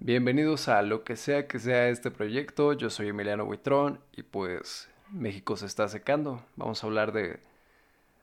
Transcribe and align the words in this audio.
Bienvenidos 0.00 0.68
a 0.68 0.82
lo 0.82 1.02
que 1.02 1.16
sea 1.16 1.48
que 1.48 1.58
sea 1.58 1.88
este 1.88 2.12
proyecto. 2.12 2.72
Yo 2.72 2.88
soy 2.88 3.08
Emiliano 3.08 3.44
Buitrón 3.44 3.98
y 4.12 4.22
pues 4.22 4.88
México 5.10 5.56
se 5.56 5.66
está 5.66 5.88
secando. 5.88 6.44
Vamos 6.54 6.84
a 6.84 6.86
hablar 6.86 7.10
de, 7.10 7.40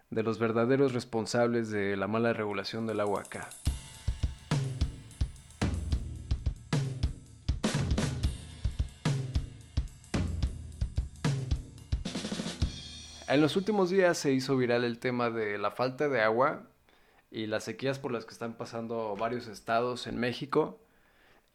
de 0.09 0.23
los 0.23 0.39
verdaderos 0.39 0.93
responsables 0.93 1.69
de 1.69 1.97
la 1.97 2.07
mala 2.07 2.31
regulación 2.31 2.87
del 2.87 3.01
agua 3.01 3.23
acá. 3.23 3.49
En 13.27 13.41
los 13.41 13.57
últimos 13.57 13.89
días 13.89 14.17
se 14.17 14.31
hizo 14.31 14.55
viral 14.55 14.85
el 14.85 14.97
tema 14.97 15.29
de 15.29 15.57
la 15.57 15.71
falta 15.71 16.07
de 16.07 16.21
agua 16.21 16.63
y 17.31 17.47
las 17.47 17.65
sequías 17.65 17.99
por 17.99 18.13
las 18.13 18.23
que 18.23 18.31
están 18.31 18.53
pasando 18.53 19.17
varios 19.17 19.47
estados 19.47 20.07
en 20.07 20.17
México. 20.17 20.79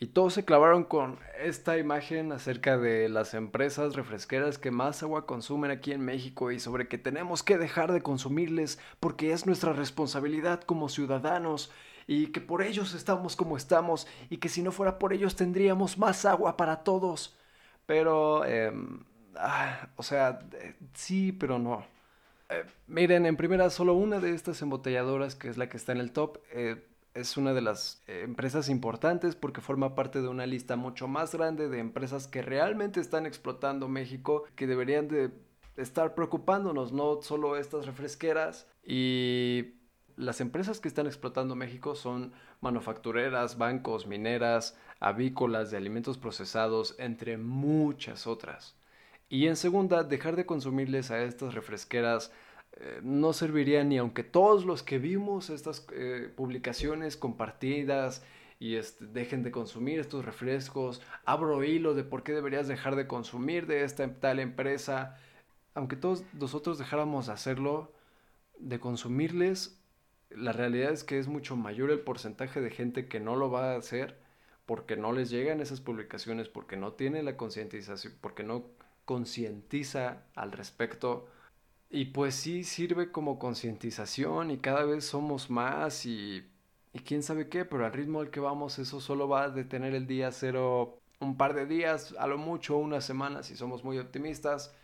Y 0.03 0.07
todos 0.09 0.33
se 0.33 0.47
clavaron 0.47 0.85
con 0.85 1.19
esta 1.39 1.77
imagen 1.77 2.33
acerca 2.33 2.79
de 2.79 3.11
las 3.11 3.35
empresas 3.35 3.95
refresqueras 3.95 4.57
que 4.59 4.71
más 4.71 5.03
agua 5.03 5.27
consumen 5.27 5.71
aquí 5.71 5.93
en 5.93 6.01
México 6.01 6.51
y 6.51 6.59
sobre 6.59 6.89
que 6.89 6.97
tenemos 6.97 7.43
que 7.43 7.59
dejar 7.59 7.93
de 7.93 8.01
consumirles 8.01 8.79
porque 8.99 9.33
es 9.33 9.47
nuestra 9.47 9.75
responsabilidad 9.75 10.63
como 10.63 10.89
ciudadanos 10.89 11.71
y 12.07 12.29
que 12.29 12.41
por 12.41 12.63
ellos 12.63 12.95
estamos 12.95 13.37
como 13.37 13.59
estamos 13.59 14.07
y 14.31 14.39
que 14.39 14.49
si 14.49 14.63
no 14.63 14.73
fuera 14.73 14.99
por 14.99 15.13
ellos 15.13 15.37
tendríamos 15.37 15.99
más 15.99 16.25
agua 16.25 16.57
para 16.57 16.83
todos. 16.83 17.37
Pero 17.85 18.45
eh, 18.47 18.73
ah, 19.37 19.89
o 19.97 20.03
sea, 20.03 20.41
eh, 20.53 20.75
sí, 20.95 21.33
pero 21.33 21.59
no. 21.59 21.85
Eh, 22.49 22.65
miren, 22.87 23.27
en 23.27 23.37
primera, 23.37 23.71
solo 23.71 23.95
una 23.95 24.19
de 24.21 24.35
estas 24.35 24.61
embotelladoras, 24.63 25.35
que 25.37 25.49
es 25.49 25.57
la 25.57 25.69
que 25.69 25.77
está 25.77 25.93
en 25.93 25.99
el 25.99 26.13
top, 26.13 26.39
eh, 26.53 26.85
es 27.15 27.37
una 27.37 27.53
de 27.53 27.61
las 27.61 28.03
eh, 28.07 28.23
empresas 28.25 28.69
importantes 28.69 29.35
porque 29.35 29.61
forma 29.61 29.95
parte 29.95 30.23
de 30.23 30.29
una 30.29 30.47
lista 30.47 30.77
mucho 30.77 31.09
más 31.09 31.35
grande 31.35 31.69
de 31.69 31.79
empresas 31.79 32.27
que 32.27 32.43
realmente 32.43 33.01
están 33.01 33.27
explotando 33.27 33.89
México, 33.89 34.45
que 34.57 34.67
deberían 34.67 35.09
de 35.09 35.31
estar 35.77 36.15
preocupándonos, 36.15 36.93
no 36.93 37.23
solo 37.23 37.57
estas 37.57 37.87
refresqueras. 37.87 38.69
Y 38.85 39.75
las 40.17 40.41
empresas 40.41 40.81
que 40.81 40.89
están 40.89 41.07
explotando 41.07 41.57
México 41.57 41.95
son 41.95 42.33
manufactureras, 42.61 43.59
bancos, 43.59 44.07
mineras, 44.07 44.77
avícolas, 45.01 45.71
de 45.71 45.79
alimentos 45.79 46.19
procesados, 46.19 46.95
entre 46.99 47.39
muchas 47.39 48.27
otras. 48.27 48.77
Y 49.29 49.47
en 49.47 49.57
segunda, 49.57 50.03
dejar 50.03 50.37
de 50.37 50.47
consumirles 50.47 51.11
a 51.11 51.23
estas 51.23 51.55
refresqueras 51.55 52.33
eh, 52.73 53.01
no 53.03 53.33
serviría 53.33 53.85
ni 53.85 53.99
aunque 53.99 54.25
todos 54.25 54.65
los 54.65 54.83
que 54.83 54.99
vimos 54.99 55.51
estas 55.51 55.87
eh, 55.93 56.33
publicaciones 56.35 57.17
compartidas 57.17 58.23
y 58.59 58.77
este, 58.77 59.07
dejen 59.07 59.43
de 59.43 59.51
consumir 59.51 59.99
estos 59.99 60.25
refrescos, 60.25 61.03
abro 61.25 61.65
hilo 61.65 61.95
de 61.95 62.05
por 62.05 62.23
qué 62.23 62.33
deberías 62.33 62.69
dejar 62.69 62.97
de 62.97 63.07
consumir 63.07 63.67
de 63.67 63.85
esta 63.85 64.07
tal 64.21 64.39
empresa, 64.39 65.17
aunque 65.75 65.97
todos 65.97 66.25
nosotros 66.35 66.79
dejáramos 66.79 67.27
de 67.27 67.33
hacerlo, 67.33 67.93
de 68.59 68.79
consumirles, 68.79 69.81
la 70.31 70.53
realidad 70.53 70.93
es 70.93 71.05
que 71.05 71.19
es 71.19 71.27
mucho 71.27 71.57
mayor 71.57 71.91
el 71.91 72.01
porcentaje 72.01 72.61
de 72.61 72.71
gente 72.71 73.09
que 73.09 73.21
no 73.21 73.37
lo 73.37 73.51
va 73.51 73.73
a 73.73 73.77
hacer 73.77 74.19
porque 74.65 74.97
no 74.97 75.13
les 75.13 75.31
llegan 75.31 75.61
esas 75.61 75.81
publicaciones, 75.81 76.49
porque 76.49 76.77
no 76.77 76.93
tiene 76.93 77.25
la 77.25 77.37
concientización, 77.37 78.15
porque 78.21 78.45
no 78.45 78.67
concientiza 79.05 80.23
al 80.37 80.53
respecto. 80.53 81.27
Y 81.91 82.07
pues 82.07 82.37
sí 82.37 82.63
sirve 82.65 83.11
como 83.11 83.39
concientización 83.39 84.51
y 84.51 84.59
cada 84.59 84.85
vez 84.85 85.05
somos 85.05 85.51
más 85.51 86.07
y, 86.07 86.45
y 86.93 87.01
quién 87.01 87.23
sabe 87.23 87.49
qué, 87.49 87.65
pero 87.65 87.85
al 87.85 87.93
ritmo 87.93 88.21
al 88.21 88.31
que 88.31 88.39
vamos 88.41 88.79
eso 88.79 89.01
solo 89.01 89.29
va 89.29 89.45
a 89.45 89.51
detener 89.51 89.95
el 89.95 90.07
día 90.07 90.31
cero 90.31 91.01
un 91.21 91.37
par 91.37 91.53
de 91.55 91.67
días, 91.67 92.15
a 92.19 92.27
lo 92.29 92.39
mucho 92.39 92.77
una 92.79 93.01
semana 93.01 93.43
si 93.43 93.57
somos 93.57 93.85
muy 93.85 93.99
optimistas. 93.99 94.75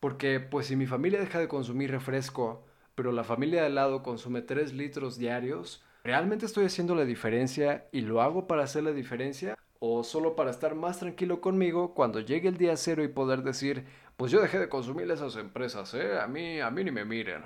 Porque 0.00 0.40
pues 0.40 0.66
si 0.68 0.76
mi 0.76 0.86
familia 0.86 1.20
deja 1.20 1.40
de 1.40 1.48
consumir 1.48 1.90
refresco, 1.90 2.64
pero 2.94 3.12
la 3.12 3.24
familia 3.24 3.62
de 3.62 3.66
al 3.68 3.74
lado 3.76 4.02
consume 4.02 4.42
3 4.42 4.72
litros 4.74 5.18
diarios, 5.18 5.84
¿realmente 6.04 6.46
estoy 6.46 6.66
haciendo 6.66 6.94
la 6.94 7.04
diferencia 7.04 7.88
y 7.92 8.02
lo 8.02 8.22
hago 8.22 8.46
para 8.46 8.64
hacer 8.64 8.84
la 8.84 8.92
diferencia? 8.92 9.56
o 9.78 10.04
solo 10.04 10.36
para 10.36 10.50
estar 10.50 10.74
más 10.74 10.98
tranquilo 10.98 11.40
conmigo 11.40 11.94
cuando 11.94 12.20
llegue 12.20 12.48
el 12.48 12.56
día 12.56 12.76
cero 12.76 13.04
y 13.04 13.08
poder 13.08 13.42
decir, 13.42 13.86
pues 14.16 14.32
yo 14.32 14.40
dejé 14.40 14.58
de 14.58 14.68
consumir 14.68 15.10
esas 15.10 15.36
empresas, 15.36 15.92
¿eh? 15.94 16.18
A 16.18 16.26
mí, 16.26 16.60
a 16.60 16.70
mí 16.70 16.84
ni 16.84 16.90
me 16.90 17.04
miren. 17.04 17.44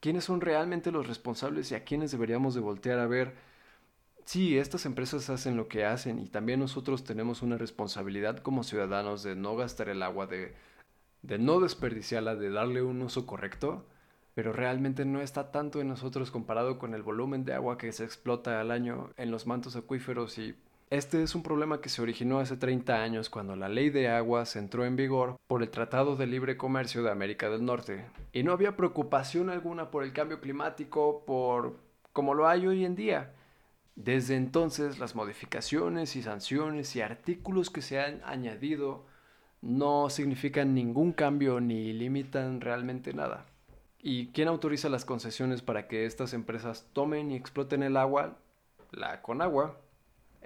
¿Quiénes 0.00 0.24
son 0.24 0.40
realmente 0.40 0.92
los 0.92 1.08
responsables 1.08 1.72
y 1.72 1.74
a 1.74 1.84
quiénes 1.84 2.12
deberíamos 2.12 2.54
de 2.54 2.60
voltear 2.60 3.00
a 3.00 3.06
ver? 3.06 3.34
Sí, 4.24 4.58
estas 4.58 4.86
empresas 4.86 5.30
hacen 5.30 5.56
lo 5.56 5.68
que 5.68 5.84
hacen 5.84 6.18
y 6.20 6.28
también 6.28 6.60
nosotros 6.60 7.02
tenemos 7.02 7.42
una 7.42 7.58
responsabilidad 7.58 8.38
como 8.38 8.62
ciudadanos 8.62 9.22
de 9.22 9.34
no 9.34 9.56
gastar 9.56 9.88
el 9.88 10.02
agua, 10.02 10.26
de, 10.26 10.54
de 11.22 11.38
no 11.38 11.60
desperdiciarla, 11.60 12.36
de 12.36 12.50
darle 12.50 12.82
un 12.82 13.02
uso 13.02 13.26
correcto, 13.26 13.86
pero 14.34 14.52
realmente 14.52 15.04
no 15.04 15.20
está 15.20 15.50
tanto 15.50 15.80
en 15.80 15.88
nosotros 15.88 16.30
comparado 16.30 16.78
con 16.78 16.94
el 16.94 17.02
volumen 17.02 17.44
de 17.44 17.54
agua 17.54 17.78
que 17.78 17.90
se 17.90 18.04
explota 18.04 18.60
al 18.60 18.70
año 18.70 19.10
en 19.16 19.30
los 19.30 19.46
mantos 19.46 19.74
acuíferos 19.74 20.38
y 20.38 20.54
este 20.90 21.22
es 21.22 21.34
un 21.34 21.42
problema 21.42 21.80
que 21.80 21.88
se 21.88 22.00
originó 22.00 22.38
hace 22.38 22.56
30 22.56 23.02
años 23.02 23.28
cuando 23.28 23.56
la 23.56 23.68
ley 23.68 23.90
de 23.90 24.08
aguas 24.08 24.56
entró 24.56 24.86
en 24.86 24.96
vigor 24.96 25.36
por 25.46 25.62
el 25.62 25.70
Tratado 25.70 26.16
de 26.16 26.26
Libre 26.26 26.56
Comercio 26.56 27.02
de 27.02 27.10
América 27.10 27.50
del 27.50 27.64
Norte, 27.64 28.06
y 28.32 28.42
no 28.42 28.52
había 28.52 28.76
preocupación 28.76 29.50
alguna 29.50 29.90
por 29.90 30.02
el 30.02 30.12
cambio 30.12 30.40
climático, 30.40 31.24
por 31.26 31.76
como 32.12 32.34
lo 32.34 32.48
hay 32.48 32.66
hoy 32.66 32.84
en 32.84 32.94
día. 32.94 33.34
Desde 33.96 34.36
entonces 34.36 34.98
las 34.98 35.14
modificaciones 35.14 36.16
y 36.16 36.22
sanciones 36.22 36.94
y 36.96 37.00
artículos 37.00 37.68
que 37.68 37.82
se 37.82 38.00
han 38.00 38.22
añadido 38.24 39.04
no 39.60 40.08
significan 40.08 40.74
ningún 40.74 41.12
cambio 41.12 41.60
ni 41.60 41.92
limitan 41.92 42.60
realmente 42.60 43.12
nada. 43.12 43.46
¿Y 44.00 44.28
quién 44.28 44.48
autoriza 44.48 44.88
las 44.88 45.04
concesiones 45.04 45.62
para 45.62 45.88
que 45.88 46.06
estas 46.06 46.32
empresas 46.32 46.86
tomen 46.92 47.32
y 47.32 47.36
exploten 47.36 47.82
el 47.82 47.96
agua? 47.96 48.38
La 48.92 49.20
Conagua, 49.20 49.80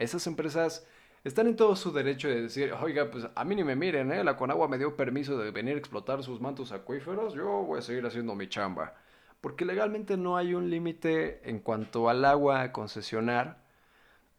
esas 0.03 0.27
empresas 0.27 0.87
están 1.25 1.47
en 1.47 1.57
todo 1.57 1.77
su 1.77 1.93
derecho 1.93 2.29
de 2.29 2.43
decir, 2.43 2.73
oiga, 2.73 3.11
pues 3.11 3.29
a 3.35 3.45
mí 3.45 3.55
ni 3.55 3.65
me 3.65 3.77
miren, 3.77 4.13
¿eh? 4.13 4.25
La 4.25 4.37
Conagua 4.37 4.69
me 4.69 4.79
dio 4.79 4.97
permiso 4.97 5.39
de 5.39 5.51
venir 5.51 5.77
a 5.77 5.79
explotar 5.79 6.23
sus 6.23 6.41
mantos 6.41 6.73
acuíferos, 6.73 7.35
yo 7.35 7.63
voy 7.63 7.79
a 7.79 7.83
seguir 7.83 8.05
haciendo 8.05 8.35
mi 8.35 8.49
chamba. 8.49 8.95
Porque 9.41 9.65
legalmente 9.65 10.17
no 10.17 10.37
hay 10.37 10.55
un 10.55 10.71
límite 10.71 11.49
en 11.49 11.61
cuanto 11.61 12.09
al 12.09 12.25
agua 12.25 12.63
a 12.63 12.73
concesionar, 12.73 13.63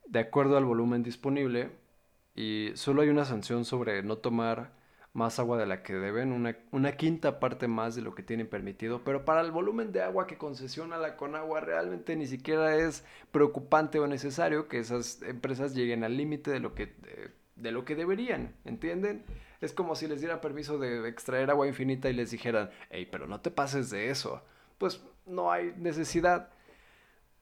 de 0.06 0.20
acuerdo 0.20 0.58
al 0.58 0.66
volumen 0.66 1.04
disponible, 1.04 1.72
y 2.36 2.72
solo 2.76 3.02
hay 3.02 3.10
una 3.10 3.26
sanción 3.26 3.64
sobre 3.64 4.04
no 4.04 4.18
tomar 4.18 4.72
más 5.14 5.38
agua 5.38 5.58
de 5.58 5.68
la 5.68 5.84
que 5.84 5.94
deben, 5.94 6.32
una, 6.32 6.58
una, 6.72 6.94
quinta 6.94 7.40
parte 7.40 7.68
más 7.68 7.94
de 7.96 8.02
lo 8.02 8.16
que 8.16 8.24
tienen 8.24 8.48
permitido, 8.48 9.04
pero 9.04 9.26
para 9.26 9.42
el 9.42 9.52
volumen 9.52 9.92
de 9.92 10.02
agua 10.02 10.26
que 10.26 10.40
concesiona 10.40 10.98
la 10.98 11.16
Conagua 11.16 11.60
realmente 11.60 12.16
ni 12.16 12.26
siquiera 12.26 12.76
es 12.76 13.06
preocupante 13.32 14.00
o 14.00 14.08
necesario 14.08 14.68
que 14.68 14.80
esas 14.80 15.22
empresas 15.22 15.76
lleguen 15.76 16.04
al 16.04 16.18
límite 16.18 16.50
de 16.50 16.60
lo 16.60 16.74
que 16.74 16.96
de, 17.56 17.72
lo 17.72 17.86
que 17.86 17.96
deberían, 17.96 18.56
¿entienden? 18.66 19.24
Es 19.62 19.72
como 19.72 19.96
si 19.96 20.08
les 20.08 20.20
diera 20.20 20.42
permiso 20.42 20.80
de 20.80 21.08
extraer 21.08 21.52
agua 21.52 21.68
infinita 21.68 22.10
y 22.10 22.14
les 22.14 22.32
dijeran, 22.32 22.72
hey, 22.90 23.08
pero 23.10 23.28
no 23.28 23.40
te 23.40 23.52
pases 23.52 23.92
de 23.92 24.10
eso. 24.10 24.44
Pues 24.80 25.02
no 25.26 25.52
hay 25.52 25.74
necesidad. 25.78 26.50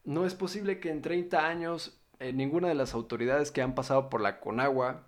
No 0.04 0.26
es 0.26 0.36
posible 0.36 0.80
que 0.80 0.90
en 0.92 1.02
30 1.02 1.48
años 1.48 2.00
eh, 2.20 2.34
ninguna 2.34 2.68
de 2.68 2.76
las 2.76 2.94
autoridades 2.94 3.50
que 3.50 3.64
han 3.64 3.74
pasado 3.74 4.10
por 4.10 4.22
la 4.22 4.40
Conagua 4.40 5.08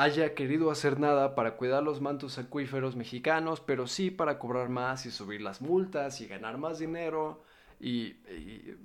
haya 0.00 0.34
querido 0.34 0.70
hacer 0.70 0.98
nada 0.98 1.34
para 1.34 1.56
cuidar 1.56 1.82
los 1.82 2.00
mantos 2.00 2.38
acuíferos 2.38 2.96
mexicanos, 2.96 3.60
pero 3.60 3.86
sí 3.86 4.10
para 4.10 4.38
cobrar 4.38 4.70
más 4.70 5.04
y 5.04 5.10
subir 5.10 5.42
las 5.42 5.60
multas 5.60 6.22
y 6.22 6.26
ganar 6.26 6.56
más 6.56 6.78
dinero. 6.78 7.44
Y, 7.78 8.16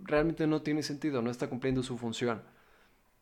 realmente 0.03 0.45
no 0.45 0.61
tiene 0.61 0.83
sentido, 0.83 1.21
no 1.21 1.31
está 1.31 1.47
cumpliendo 1.47 1.83
su 1.83 1.97
función. 1.97 2.41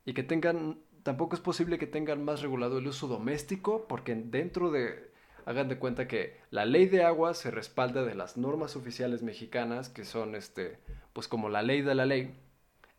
Y 0.05 0.13
que 0.13 0.23
tengan, 0.23 0.79
tampoco 1.03 1.35
es 1.35 1.41
posible 1.41 1.77
que 1.77 1.85
tengan 1.85 2.25
más 2.25 2.41
regulado 2.41 2.79
el 2.79 2.87
uso 2.87 3.07
doméstico, 3.07 3.87
porque 3.87 4.15
dentro 4.15 4.71
de, 4.71 5.11
hagan 5.45 5.69
de 5.69 5.77
cuenta 5.77 6.07
que 6.07 6.37
la 6.49 6.65
ley 6.65 6.87
de 6.87 7.03
agua 7.03 7.35
se 7.35 7.51
respalda 7.51 8.03
de 8.03 8.15
las 8.15 8.37
normas 8.37 8.75
oficiales 8.75 9.21
mexicanas, 9.21 9.89
que 9.89 10.03
son, 10.03 10.33
este, 10.33 10.79
pues 11.13 11.27
como 11.27 11.47
la 11.47 11.61
ley 11.61 11.83
de 11.83 11.93
la 11.93 12.07
ley, 12.07 12.35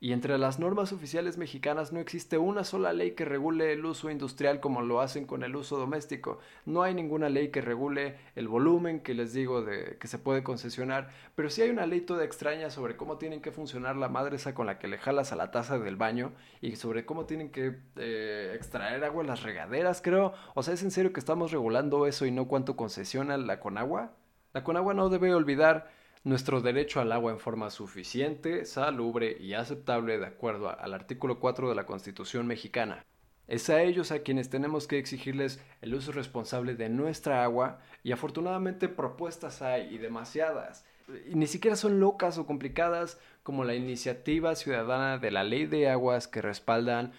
y 0.01 0.13
entre 0.13 0.37
las 0.37 0.59
normas 0.59 0.93
oficiales 0.93 1.39
mexicanas 1.39 1.93
no 1.93 1.99
existe 2.01 2.37
una 2.37 2.65
sola 2.65 2.93
ley 2.93 3.13
que 3.13 3.25
regule 3.25 3.73
el 3.73 3.85
uso 3.87 4.11
industrial 4.11 4.61
como 4.61 4.83
lo 4.83 5.01
hacen 5.01 5.25
con 5.25 5.43
el 5.43 5.57
uso 5.57 5.79
doméstico. 5.79 6.41
No 6.67 6.83
hay 6.83 6.95
ninguna 6.95 7.31
ley 7.31 7.49
que 7.49 7.63
regule 7.63 8.19
el 8.35 8.49
volumen 8.49 9.01
que 9.01 9.15
les 9.15 9.33
digo 9.33 9.63
de 9.63 9.97
que 9.99 10.07
se 10.07 10.19
puede 10.19 10.43
concesionar, 10.43 11.09
pero 11.35 11.49
sí 11.49 11.63
hay 11.63 11.71
una 11.71 11.87
ley 11.87 12.03
toda 12.03 12.25
extraña 12.25 12.69
sobre 12.69 12.97
cómo 12.97 13.17
tienen 13.17 13.41
que 13.41 13.51
funcionar 13.51 13.97
la 13.97 14.09
madre 14.09 14.37
esa 14.37 14.55
con 14.55 14.67
la 14.67 14.79
que 14.79 14.89
le 14.89 14.99
jalas 14.99 15.33
a 15.33 15.37
la 15.37 15.51
taza 15.51 15.79
del 15.79 15.97
baño 15.97 16.33
y 16.61 16.77
sobre 16.77 17.07
cómo 17.07 17.25
tienen 17.25 17.51
que 17.51 17.79
eh, 17.97 18.53
extraer 18.55 19.05
agua 19.05 19.23
en 19.23 19.29
las 19.29 19.43
regaderas, 19.43 20.03
creo. 20.03 20.35
O 20.55 20.63
sea, 20.63 20.75
¿es 20.75 20.83
en 20.83 20.91
serio 20.91 21.13
que 21.13 21.21
estamos 21.21 21.51
regulando 21.51 22.07
eso 22.07 22.27
y 22.27 22.31
no 22.31 22.47
cuánto 22.47 22.77
concesiona 22.77 23.39
la 23.39 23.61
Conagua? 23.61 24.13
La 24.53 24.65
Conagua 24.65 24.93
no 24.93 25.09
debe 25.09 25.35
olvidar 25.35 25.91
nuestro 26.25 26.63
derecho 26.63 27.01
al 27.01 27.13
agua 27.13 27.33
en 27.33 27.39
forma 27.39 27.71
suficiente, 27.71 28.65
salubre 28.65 29.37
y 29.39 29.53
aceptable 29.53 30.19
de 30.19 30.27
acuerdo 30.27 30.71
al 30.71 30.95
artículo 30.95 31.39
4 31.39 31.69
de 31.69 31.75
la 31.75 31.85
Constitución 31.85 32.47
mexicana. 32.47 33.05
Es 33.47 33.69
a 33.69 33.83
ellos 33.83 34.11
a 34.11 34.21
quienes 34.21 34.49
tenemos 34.49 34.87
que 34.87 34.99
exigirles 34.99 35.63
el 35.83 35.95
uso 35.95 36.13
responsable 36.13 36.77
de 36.77 36.89
nuestra 36.89 37.45
agua 37.45 37.79
y 38.03 38.13
afortunadamente 38.13 38.89
propuestas 38.89 39.61
hay 39.61 39.95
y 39.95 39.99
demasiadas. 39.99 40.87
Y 41.31 41.35
ni 41.35 41.47
siquiera 41.47 41.77
son 41.77 42.01
locas 42.01 42.39
o 42.39 42.47
complicadas 42.47 43.21
como 43.43 43.65
la 43.65 43.75
iniciativa 43.75 44.55
ciudadana 44.57 45.19
de 45.19 45.31
la 45.31 45.45
ley 45.45 45.67
de 45.67 45.91
aguas 45.91 46.27
que 46.27 46.41
respaldan 46.41 47.13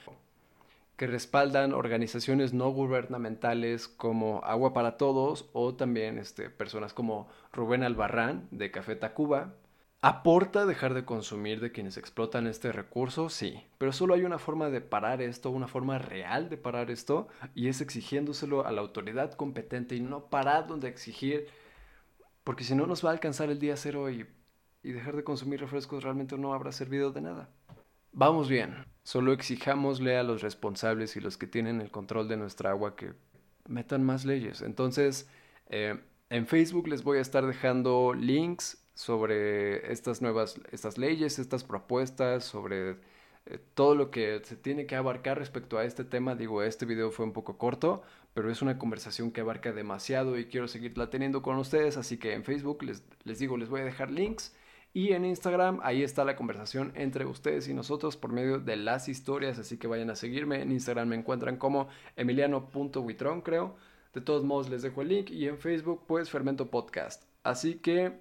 que 0.98 1.08
respaldan 1.08 1.74
organizaciones 1.74 2.54
no 2.54 2.70
gubernamentales 2.70 3.88
como 3.88 4.42
Agua 4.44 4.74
para 4.74 4.98
Todos 4.98 5.50
o 5.54 5.76
también 5.76 6.18
este, 6.18 6.50
personas 6.50 6.94
como 6.94 7.28
Rubén 7.52 7.84
Albarrán 7.84 8.48
de 8.52 8.72
Café 8.72 8.96
Tacuba. 8.96 9.56
¿Aporta 10.02 10.66
dejar 10.68 10.94
de 10.94 11.04
consumir 11.04 11.60
de 11.60 11.72
quienes 11.72 11.98
explotan 11.98 12.46
este 12.46 12.72
recurso? 12.72 13.30
Sí, 13.30 13.64
pero 13.80 13.92
solo 13.92 14.14
hay 14.14 14.24
una 14.24 14.38
forma 14.38 14.70
de 14.70 14.80
parar 14.80 15.22
esto, 15.22 15.50
una 15.50 15.68
forma 15.68 15.98
real 15.98 16.48
de 16.48 16.58
parar 16.58 16.92
esto, 16.92 17.28
y 17.56 17.70
es 17.70 17.82
exigiéndoselo 17.82 18.68
a 18.68 18.72
la 18.72 18.82
autoridad 18.82 19.34
competente 19.34 19.96
y 19.96 20.02
no 20.02 20.26
parando 20.28 20.78
de 20.78 20.90
exigir, 20.90 21.48
porque 22.44 22.64
si 22.64 22.76
no 22.76 22.86
nos 22.86 23.04
va 23.04 23.10
a 23.10 23.14
alcanzar 23.14 23.50
el 23.50 23.58
día 23.58 23.76
cero 23.78 24.12
y, 24.12 24.28
y 24.84 24.92
dejar 24.92 25.16
de 25.16 25.24
consumir 25.24 25.60
refrescos 25.60 26.04
realmente 26.04 26.38
no 26.38 26.54
habrá 26.54 26.72
servido 26.72 27.12
de 27.12 27.22
nada. 27.22 27.50
Vamos 28.18 28.48
bien, 28.48 28.86
solo 29.04 29.34
exijámosle 29.34 30.16
a 30.18 30.24
los 30.24 30.42
responsables 30.42 31.18
y 31.18 31.20
los 31.20 31.36
que 31.36 31.48
tienen 31.48 31.82
el 31.82 31.92
control 31.92 32.30
de 32.30 32.38
nuestra 32.38 32.70
agua 32.70 32.96
que 32.96 33.12
metan 33.68 34.06
más 34.06 34.24
leyes. 34.24 34.62
Entonces, 34.62 35.28
eh, 35.68 36.00
en 36.30 36.48
Facebook 36.48 36.88
les 36.88 37.04
voy 37.04 37.18
a 37.18 37.22
estar 37.22 37.46
dejando 37.46 38.14
links 38.14 38.82
sobre 38.94 39.92
estas 39.92 40.22
nuevas, 40.22 40.62
estas 40.72 40.98
leyes, 40.98 41.40
estas 41.40 41.66
propuestas, 41.66 42.46
sobre 42.46 42.92
eh, 43.48 43.60
todo 43.74 43.96
lo 43.96 44.12
que 44.12 44.40
se 44.46 44.56
tiene 44.56 44.86
que 44.86 44.96
abarcar 44.96 45.38
respecto 45.38 45.78
a 45.78 45.84
este 45.84 46.06
tema. 46.06 46.36
Digo, 46.36 46.64
este 46.64 46.86
video 46.86 47.12
fue 47.12 47.26
un 47.26 47.34
poco 47.34 47.58
corto, 47.58 48.02
pero 48.34 48.50
es 48.50 48.62
una 48.62 48.78
conversación 48.78 49.30
que 49.34 49.42
abarca 49.42 49.74
demasiado 49.74 50.40
y 50.40 50.46
quiero 50.46 50.70
seguirla 50.70 51.10
teniendo 51.10 51.42
con 51.42 51.58
ustedes, 51.58 51.98
así 51.98 52.18
que 52.18 52.32
en 52.32 52.46
Facebook 52.46 52.82
les, 52.84 53.04
les 53.26 53.40
digo, 53.40 53.58
les 53.58 53.68
voy 53.68 53.82
a 53.82 53.86
dejar 53.86 54.10
links 54.10 54.56
y 54.96 55.12
en 55.12 55.26
Instagram, 55.26 55.82
ahí 55.84 56.04
está 56.04 56.24
la 56.24 56.38
conversación 56.38 56.94
entre 56.96 57.26
ustedes 57.26 57.68
y 57.68 57.74
nosotros 57.74 58.16
por 58.16 58.32
medio 58.32 58.60
de 58.60 58.78
las 58.78 59.10
historias, 59.10 59.60
así 59.60 59.78
que 59.78 59.88
vayan 59.88 60.10
a 60.10 60.16
seguirme. 60.16 60.62
En 60.62 60.72
Instagram 60.72 61.10
me 61.10 61.18
encuentran 61.18 61.58
como 61.58 61.90
emiliano.witron, 62.16 63.42
creo. 63.42 63.76
De 64.14 64.22
todos 64.22 64.46
modos, 64.46 64.70
les 64.70 64.84
dejo 64.84 65.02
el 65.02 65.10
link 65.10 65.32
y 65.32 65.50
en 65.50 65.58
Facebook, 65.58 66.06
pues 66.08 66.30
Fermento 66.30 66.72
Podcast. 66.72 67.26
Así 67.44 67.76
que 67.76 68.14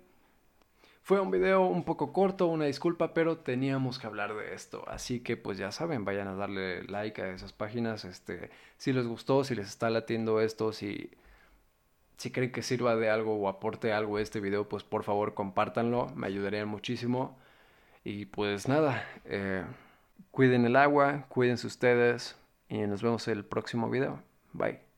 fue 1.00 1.20
un 1.20 1.30
video 1.30 1.64
un 1.64 1.84
poco 1.84 2.12
corto, 2.12 2.48
una 2.48 2.64
disculpa, 2.64 3.14
pero 3.14 3.38
teníamos 3.38 4.00
que 4.00 4.08
hablar 4.08 4.34
de 4.34 4.52
esto. 4.52 4.82
Así 4.88 5.20
que 5.20 5.36
pues 5.36 5.56
ya 5.56 5.70
saben, 5.70 6.04
vayan 6.04 6.26
a 6.26 6.34
darle 6.34 6.82
like 6.88 7.22
a 7.22 7.30
esas 7.30 7.52
páginas. 7.52 8.04
Este, 8.04 8.50
si 8.78 8.92
les 8.92 9.06
gustó, 9.06 9.44
si 9.44 9.54
les 9.54 9.68
está 9.68 9.90
latiendo 9.90 10.40
esto, 10.40 10.72
si 10.72 11.12
si 12.16 12.30
creen 12.30 12.52
que 12.52 12.62
sirva 12.62 12.96
de 12.96 13.10
algo 13.10 13.36
o 13.36 13.48
aporte 13.48 13.92
algo 13.92 14.18
este 14.18 14.40
video, 14.40 14.68
pues 14.68 14.84
por 14.84 15.04
favor 15.04 15.34
compártanlo, 15.34 16.08
me 16.14 16.26
ayudaría 16.26 16.66
muchísimo. 16.66 17.36
Y 18.04 18.26
pues 18.26 18.68
nada, 18.68 19.04
eh, 19.24 19.64
cuiden 20.30 20.66
el 20.66 20.76
agua, 20.76 21.26
cuídense 21.28 21.66
ustedes 21.66 22.36
y 22.68 22.78
nos 22.78 23.02
vemos 23.02 23.26
el 23.28 23.44
próximo 23.44 23.90
video. 23.90 24.22
Bye. 24.52 24.93